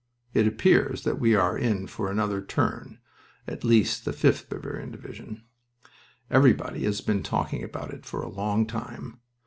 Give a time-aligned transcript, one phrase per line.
[0.33, 2.97] It appears that we are in for another turn
[3.47, 5.43] at least the 5th Bavarian Division.
[6.31, 9.19] Everybody has been talking about it for a long time.